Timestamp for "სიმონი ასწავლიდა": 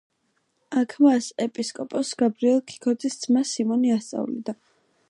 3.53-4.61